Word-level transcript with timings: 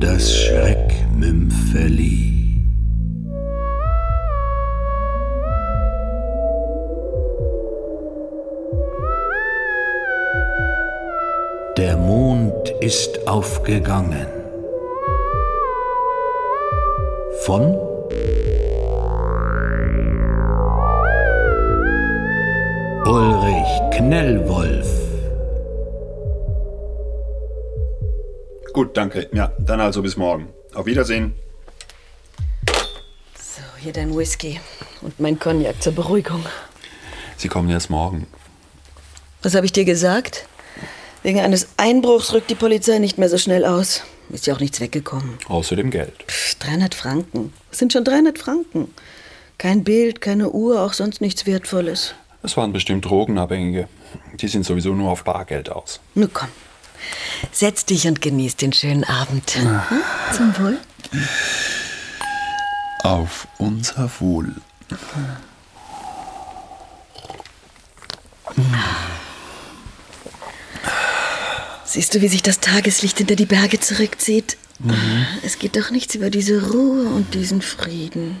Das 0.00 0.32
Schreckmümpfeli. 0.32 2.64
Der 11.76 11.96
Mond 11.96 12.70
ist 12.80 13.26
aufgegangen. 13.26 14.28
Von 17.40 17.76
Ulrich 23.04 23.96
Knellwolf. 23.96 24.97
Gut, 28.78 28.96
danke. 28.96 29.28
Ja, 29.32 29.50
dann 29.58 29.80
also 29.80 30.02
bis 30.02 30.16
morgen. 30.16 30.50
Auf 30.72 30.86
Wiedersehen. 30.86 31.34
So, 33.34 33.60
hier 33.78 33.92
dein 33.92 34.16
Whisky 34.16 34.60
und 35.00 35.18
mein 35.18 35.36
Cognac 35.36 35.82
zur 35.82 35.94
Beruhigung. 35.94 36.46
Sie 37.36 37.48
kommen 37.48 37.68
erst 37.70 37.90
morgen. 37.90 38.28
Was 39.42 39.56
habe 39.56 39.66
ich 39.66 39.72
dir 39.72 39.84
gesagt? 39.84 40.46
Wegen 41.24 41.40
eines 41.40 41.66
Einbruchs 41.76 42.32
rückt 42.32 42.50
die 42.50 42.54
Polizei 42.54 43.00
nicht 43.00 43.18
mehr 43.18 43.28
so 43.28 43.36
schnell 43.36 43.64
aus. 43.64 44.04
Ist 44.30 44.46
ja 44.46 44.54
auch 44.54 44.60
nichts 44.60 44.80
weggekommen. 44.80 45.38
Außer 45.48 45.74
dem 45.74 45.90
Geld. 45.90 46.14
Pff, 46.28 46.54
300 46.60 46.94
Franken. 46.94 47.52
Was 47.70 47.80
sind 47.80 47.92
schon 47.92 48.04
300 48.04 48.38
Franken? 48.38 48.94
Kein 49.58 49.82
Bild, 49.82 50.20
keine 50.20 50.50
Uhr, 50.50 50.82
auch 50.82 50.92
sonst 50.92 51.20
nichts 51.20 51.46
Wertvolles. 51.46 52.14
Es 52.44 52.56
waren 52.56 52.72
bestimmt 52.72 53.04
Drogenabhängige. 53.06 53.88
Die 54.34 54.46
sind 54.46 54.64
sowieso 54.64 54.94
nur 54.94 55.10
auf 55.10 55.24
Bargeld 55.24 55.68
aus. 55.68 55.98
Nun 56.14 56.32
komm. 56.32 56.50
Setz 57.52 57.84
dich 57.84 58.06
und 58.06 58.20
genieß 58.20 58.56
den 58.56 58.72
schönen 58.72 59.04
Abend. 59.04 59.54
Hm? 59.54 59.80
Zum 60.36 60.58
Wohl. 60.58 60.78
Auf 63.02 63.48
unser 63.58 64.10
Wohl. 64.20 64.54
Siehst 71.84 72.14
du, 72.14 72.20
wie 72.20 72.28
sich 72.28 72.42
das 72.42 72.60
Tageslicht 72.60 73.18
hinter 73.18 73.36
die 73.36 73.46
Berge 73.46 73.80
zurückzieht? 73.80 74.56
Es 75.42 75.58
geht 75.58 75.76
doch 75.76 75.90
nichts 75.90 76.14
über 76.14 76.30
diese 76.30 76.70
Ruhe 76.70 77.08
und 77.08 77.34
diesen 77.34 77.62
Frieden. 77.62 78.40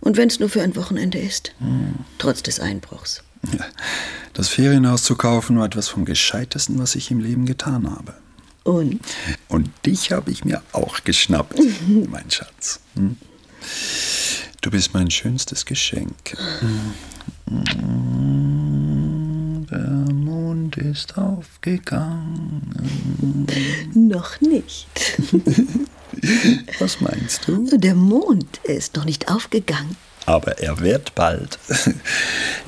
Und 0.00 0.16
wenn 0.16 0.28
es 0.28 0.38
nur 0.38 0.48
für 0.48 0.62
ein 0.62 0.76
Wochenende 0.76 1.18
ist. 1.18 1.52
Trotz 2.18 2.42
des 2.42 2.60
Einbruchs. 2.60 3.22
Das 4.32 4.48
Ferienhaus 4.48 5.02
zu 5.02 5.16
kaufen 5.16 5.58
war 5.58 5.66
etwas 5.66 5.88
vom 5.88 6.04
Gescheitesten, 6.04 6.78
was 6.78 6.94
ich 6.94 7.10
im 7.10 7.20
Leben 7.20 7.46
getan 7.46 7.90
habe. 7.90 8.14
Und? 8.64 9.00
Und 9.48 9.70
dich 9.86 10.12
habe 10.12 10.30
ich 10.30 10.44
mir 10.44 10.62
auch 10.72 11.04
geschnappt, 11.04 11.58
mein 12.10 12.30
Schatz. 12.30 12.80
Hm? 12.94 13.16
Du 14.60 14.70
bist 14.70 14.92
mein 14.92 15.10
schönstes 15.10 15.64
Geschenk. 15.64 16.36
Der 19.70 20.12
Mond 20.12 20.76
ist 20.76 21.16
aufgegangen. 21.16 22.62
Noch 23.94 24.40
nicht. 24.40 24.88
Was 26.80 27.00
meinst 27.00 27.46
du? 27.46 27.66
Der 27.78 27.94
Mond 27.94 28.58
ist 28.64 28.96
noch 28.96 29.04
nicht 29.04 29.30
aufgegangen. 29.30 29.96
Aber 30.26 30.58
er 30.58 30.80
wird 30.80 31.14
bald. 31.14 31.58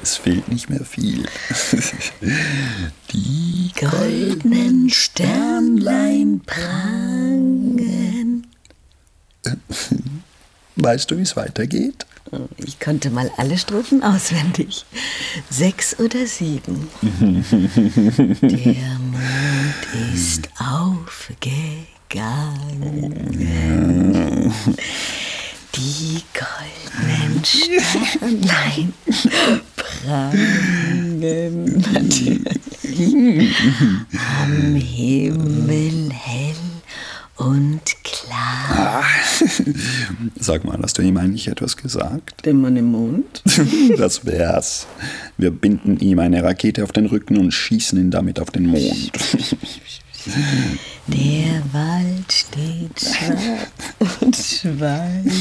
Es 0.00 0.16
fehlt 0.16 0.46
nicht 0.48 0.70
mehr 0.70 0.84
viel. 0.84 1.26
Die 3.12 3.72
Goldenen 3.78 4.88
Sternlein 4.88 6.40
prangen. 6.46 8.46
Weißt 10.76 11.10
du, 11.10 11.18
wie 11.18 11.22
es 11.22 11.34
weitergeht? 11.36 12.06
Ich 12.58 12.78
konnte 12.78 13.10
mal 13.10 13.28
alle 13.36 13.58
Strophen 13.58 14.04
auswendig. 14.04 14.84
Sechs 15.50 15.98
oder 15.98 16.24
sieben. 16.26 16.88
Der 18.42 18.98
Mond 19.00 20.14
ist 20.14 20.48
aufgegangen. 20.58 21.82
Die 25.74 26.22
goldenen 26.34 27.07
Sternlein 27.48 28.92
prangen 29.76 31.82
am 34.42 34.74
Himmel 34.74 36.10
hell 36.12 36.54
und 37.36 37.80
klar. 38.04 39.02
Sag 40.38 40.64
mal, 40.64 40.78
hast 40.82 40.98
du 40.98 41.02
ihm 41.02 41.16
eigentlich 41.16 41.48
etwas 41.48 41.78
gesagt? 41.78 42.44
Der 42.44 42.52
Mann 42.52 42.76
im 42.76 42.90
Mond? 42.90 43.42
Das 43.96 44.26
wär's. 44.26 44.86
Wir 45.38 45.50
binden 45.50 45.98
ihm 46.00 46.18
eine 46.18 46.42
Rakete 46.42 46.84
auf 46.84 46.92
den 46.92 47.06
Rücken 47.06 47.38
und 47.38 47.52
schießen 47.52 47.98
ihn 47.98 48.10
damit 48.10 48.40
auf 48.40 48.50
den 48.50 48.66
Mond. 48.66 49.10
Der 51.06 51.62
Wald 51.72 52.30
steht 52.30 53.00
schwarz 53.00 54.20
und 54.20 54.36
schweigt. 54.36 55.32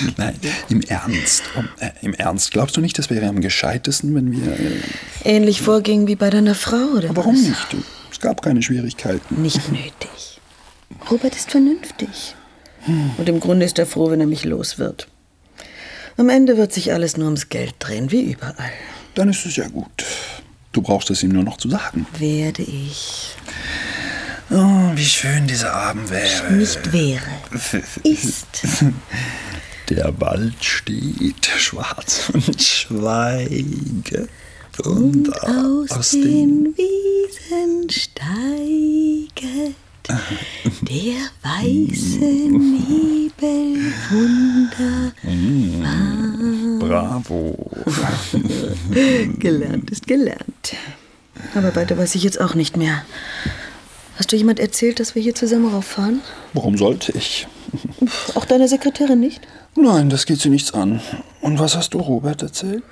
Nein, 0.16 0.38
im 0.68 0.82
Ernst. 0.82 1.42
Äh, 1.80 1.90
Im 2.02 2.14
Ernst. 2.14 2.50
Glaubst 2.52 2.76
du 2.76 2.80
nicht, 2.80 2.98
es 2.98 3.10
wäre 3.10 3.26
am 3.26 3.40
gescheitesten, 3.40 4.14
wenn 4.14 4.32
wir. 4.32 4.52
Äh, 4.52 4.80
Ähnlich 5.24 5.62
vorging 5.62 6.06
wie 6.06 6.16
bei 6.16 6.30
deiner 6.30 6.54
Frau, 6.54 6.96
oder 6.96 7.14
warum 7.16 7.34
was? 7.36 7.42
nicht? 7.42 7.86
Es 8.10 8.20
gab 8.20 8.42
keine 8.42 8.62
Schwierigkeiten. 8.62 9.42
Nicht 9.42 9.68
nötig. 9.70 10.40
Robert 11.10 11.34
ist 11.36 11.50
vernünftig. 11.50 12.34
Und 13.16 13.28
im 13.28 13.40
Grunde 13.40 13.66
ist 13.66 13.78
er 13.80 13.86
froh, 13.86 14.10
wenn 14.10 14.20
er 14.20 14.28
mich 14.28 14.44
los 14.44 14.78
wird. 14.78 15.08
Am 16.16 16.28
Ende 16.28 16.56
wird 16.56 16.72
sich 16.72 16.92
alles 16.92 17.16
nur 17.16 17.26
ums 17.26 17.48
Geld 17.48 17.74
drehen, 17.80 18.12
wie 18.12 18.30
überall. 18.30 18.70
Dann 19.16 19.28
ist 19.28 19.44
es 19.44 19.56
ja 19.56 19.66
gut. 19.68 20.04
Du 20.72 20.82
brauchst 20.82 21.10
es 21.10 21.22
ihm 21.22 21.30
nur 21.30 21.42
noch 21.42 21.56
zu 21.56 21.68
sagen. 21.68 22.06
Werde 22.18 22.62
ich. 22.62 23.34
Oh, 24.50 24.92
wie 24.94 25.04
schön 25.04 25.48
dieser 25.48 25.72
Abend 25.74 26.08
wäre. 26.10 26.52
Nicht 26.52 26.92
wäre. 26.92 27.22
Ist. 28.04 28.46
Der 29.88 30.20
Wald 30.20 30.64
steht 30.64 31.46
schwarz 31.58 32.30
und 32.32 32.60
schweige. 32.62 34.28
Und, 34.84 35.32
Aus 35.42 36.10
den 36.10 36.74
Wiesen 36.76 37.88
steiget 37.88 39.76
der 40.82 41.16
weiße 41.42 42.18
Nebel 42.18 43.92
wunderbar. 44.10 45.12
Bravo. 46.78 47.70
Gelernt 49.38 49.90
ist 49.90 50.06
gelernt. 50.06 50.74
Aber 51.54 51.74
weiter 51.74 51.98
weiß 51.98 52.14
ich 52.14 52.22
jetzt 52.22 52.40
auch 52.40 52.54
nicht 52.54 52.76
mehr. 52.76 53.04
Hast 54.16 54.32
du 54.32 54.36
jemand 54.36 54.60
erzählt, 54.60 55.00
dass 55.00 55.14
wir 55.14 55.22
hier 55.22 55.34
zusammen 55.34 55.72
rauffahren? 55.72 56.20
Warum 56.54 56.78
sollte 56.78 57.12
ich? 57.12 57.46
Auch 58.34 58.44
deiner 58.44 58.68
Sekretärin 58.68 59.20
nicht? 59.20 59.46
Nein, 59.76 60.10
das 60.10 60.26
geht 60.26 60.40
sie 60.40 60.50
nichts 60.50 60.72
an. 60.74 61.00
Und 61.40 61.58
was 61.58 61.76
hast 61.76 61.94
du 61.94 61.98
Robert 61.98 62.42
erzählt? 62.42 62.84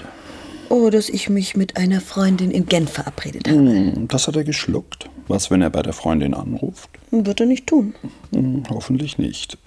Oh, 0.69 0.91
dass 0.91 1.09
ich 1.09 1.29
mich 1.29 1.57
mit 1.57 1.77
einer 1.77 2.01
Freundin 2.01 2.51
in 2.51 2.67
Genf 2.67 2.93
verabredet 2.93 3.49
habe. 3.49 3.59
Hm, 3.59 4.09
das 4.09 4.27
hat 4.27 4.37
er 4.37 4.45
geschluckt. 4.45 5.09
Was, 5.29 5.51
wenn 5.51 5.63
er 5.63 5.71
bei 5.71 5.83
der 5.83 5.93
Freundin 5.93 6.35
anruft? 6.35 6.91
Wird 7.11 7.41
er 7.41 7.47
nicht 7.47 7.67
tun. 7.67 7.95
Hm, 8.33 8.65
hoffentlich 8.69 9.19
nicht. 9.19 9.59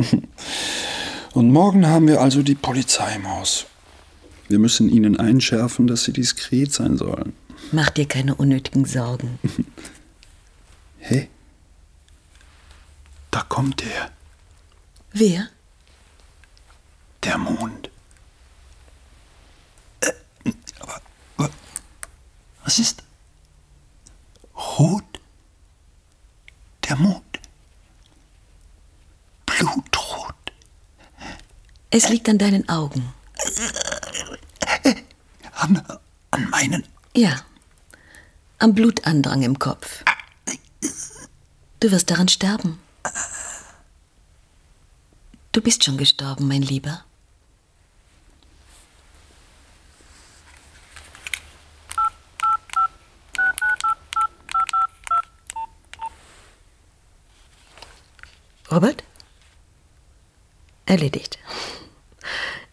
Und 1.34 1.52
morgen 1.52 1.88
haben 1.88 2.08
wir 2.08 2.22
also 2.22 2.42
die 2.42 2.56
Polizei 2.56 3.16
im 3.16 3.30
Haus. 3.30 3.68
Wir 4.48 4.60
müssen 4.60 4.90
ihnen 4.90 5.20
einschärfen, 5.20 5.88
dass 5.88 6.04
sie 6.04 6.14
diskret 6.14 6.74
sein 6.74 6.98
sollen. 6.98 7.34
Mach 7.72 7.90
dir 7.90 8.06
keine 8.06 8.36
unnötigen 8.36 8.86
Sorgen. 8.86 9.40
Hey, 11.00 11.30
da 13.32 13.44
kommt 13.48 13.84
er, 13.84 14.10
Wer? 15.12 15.50
der 17.28 17.38
Mond. 17.38 17.90
Äh, 20.00 20.12
aber, 20.80 21.02
aber, 21.38 21.50
was 22.64 22.80
ist? 22.80 23.04
Rot? 24.56 25.04
Der 26.88 26.96
Mond. 26.96 27.24
Blutrot. 29.46 30.36
Es 31.90 32.08
liegt 32.10 32.30
an 32.30 32.38
deinen 32.38 32.68
Augen. 32.70 33.14
An, 35.54 35.84
an 36.32 36.50
meinen. 36.50 36.88
Ja. 37.16 37.42
Am 38.60 38.74
Blutandrang 38.74 39.44
im 39.44 39.60
Kopf. 39.60 40.04
Du 41.80 41.92
wirst 41.92 42.10
daran 42.10 42.30
sterben. 42.30 42.80
Du 45.58 45.64
bist 45.64 45.84
schon 45.84 45.98
gestorben, 45.98 46.48
mein 46.48 46.62
Lieber. 46.62 47.04
Robert? 58.72 59.04
Erledigt. 60.86 61.40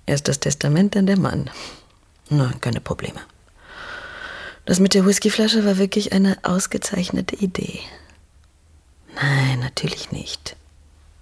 Erst 0.05 0.29
das 0.29 0.41
Testament, 0.41 0.95
dann 0.95 1.07
der 1.07 1.19
Mann. 1.19 1.49
Na, 2.29 2.53
keine 2.61 2.83
Probleme. 2.83 3.23
Das 4.67 4.79
mit 4.79 4.93
der 4.93 5.07
Whiskyflasche 5.07 5.65
war 5.65 5.79
wirklich 5.79 6.13
eine 6.13 6.37
ausgezeichnete 6.43 7.37
Idee. 7.37 7.81
Nein, 9.15 9.61
natürlich 9.61 10.13
nicht. 10.13 10.55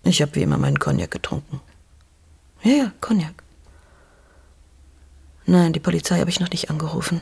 Ich 0.05 0.21
habe 0.21 0.35
wie 0.35 0.43
immer 0.43 0.59
meinen 0.59 0.79
Cognac 0.79 1.11
getrunken. 1.11 1.61
Ja, 2.63 2.73
ja, 2.73 2.93
Cognac. 3.01 3.35
Nein, 5.47 5.73
die 5.73 5.81
Polizei 5.81 6.19
habe 6.19 6.31
ich 6.31 6.41
noch 6.41 6.51
nicht 6.51 6.71
angerufen. 6.71 7.21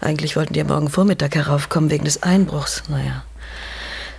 Eigentlich 0.00 0.36
wollten 0.36 0.54
die 0.54 0.60
ja 0.60 0.64
morgen 0.64 0.88
Vormittag 0.90 1.34
heraufkommen 1.34 1.90
wegen 1.90 2.04
des 2.04 2.22
Einbruchs. 2.22 2.84
Naja, 2.88 3.24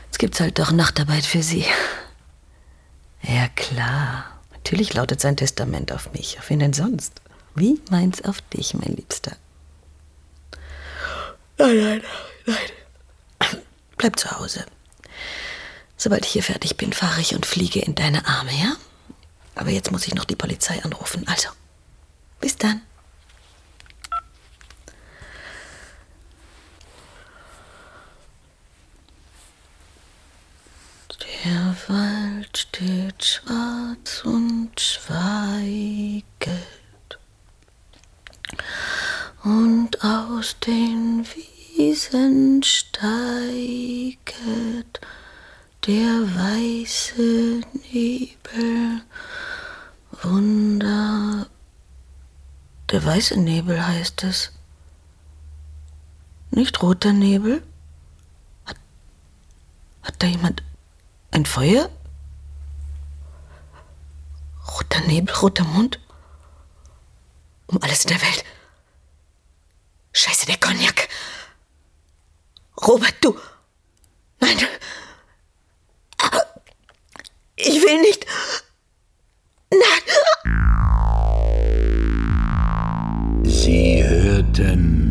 jetzt 0.06 0.20
gibt's 0.20 0.40
halt 0.40 0.60
doch 0.60 0.72
Nachtarbeit 0.72 1.26
für 1.26 1.42
sie. 1.42 1.66
Ja, 3.22 3.48
klar. 3.56 4.26
Natürlich 4.54 4.94
lautet 4.94 5.22
sein 5.22 5.38
Testament 5.38 5.92
auf 5.92 6.12
mich. 6.14 6.38
Auf 6.40 6.50
wen 6.50 6.60
denn 6.60 6.74
sonst? 6.74 7.22
Wie 7.56 7.82
meins 7.90 8.24
auf 8.24 8.42
dich, 8.42 8.74
mein 8.74 8.96
Liebster? 8.96 9.36
Nein, 11.58 11.78
nein, 11.78 12.02
nein. 12.46 13.60
Bleib 13.98 14.20
zu 14.20 14.30
Hause. 14.32 14.66
Sobald 15.98 16.26
ich 16.26 16.32
hier 16.32 16.44
fertig 16.44 16.78
bin, 16.78 16.94
fahre 16.94 17.22
ich 17.22 17.34
und 17.36 17.46
fliege 17.46 17.80
in 17.80 17.96
deine 17.96 18.26
Arme, 18.28 18.52
ja? 18.54 18.76
Aber 19.56 19.70
jetzt 19.70 19.92
muss 19.92 20.06
ich 20.08 20.14
noch 20.14 20.26
die 20.26 20.36
Polizei 20.36 20.84
anrufen. 20.84 21.28
Also, 21.28 21.50
bis 22.40 22.58
dann. 22.58 22.82
Der 31.44 31.76
Wald 31.88 32.58
steht 32.58 33.24
schwarz 33.24 34.24
und 34.26 34.80
schweiget, 34.80 36.26
und 39.44 40.04
aus 40.04 40.56
den 40.66 41.26
Wiesen 41.78 42.64
steiget 42.64 44.20
der 45.86 46.36
weiße 46.36 47.62
Nebel. 47.92 49.02
Wunder. 50.24 51.48
Der 52.90 53.06
weiße 53.06 53.40
Nebel 53.40 53.86
heißt 53.86 54.24
es. 54.24 54.52
Nicht 56.50 56.82
roter 56.82 57.14
Nebel? 57.14 57.64
Hat, 58.66 58.78
hat 60.04 60.16
da 60.24 60.28
jemand 60.28 60.64
ein 61.32 61.46
Feuer? 61.46 61.90
Roter 64.68 65.02
Nebel, 65.02 65.36
roter 65.36 65.66
Mund? 65.66 66.00
Um 67.68 67.82
alles 67.84 68.06
in 68.06 68.10
der 68.10 68.22
Welt. 68.22 68.44
Scheiße, 70.14 70.46
der 70.48 70.58
Cognac. 70.58 71.10
Robert, 72.78 73.16
du. 73.22 73.38
Nein. 74.40 74.58
Ich 77.58 77.75
will 77.86 78.02
nicht. 78.02 78.26
Nein. 79.72 79.82
Sie 83.44 84.04
hörten 84.04 85.06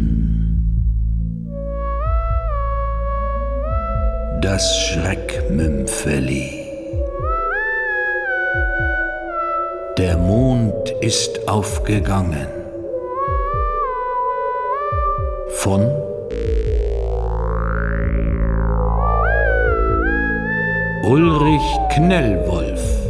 das 4.42 4.76
Schreckmümpfeli. 4.78 6.64
Der 9.96 10.16
Mond 10.18 10.90
ist 11.00 11.48
aufgegangen. 11.48 12.48
Von 15.48 16.03
Ulrich 21.06 21.78
Knellwolf 21.90 23.03